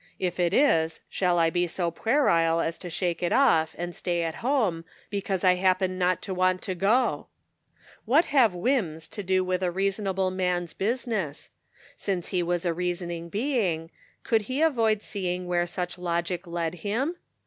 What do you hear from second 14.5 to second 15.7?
avoid see ing where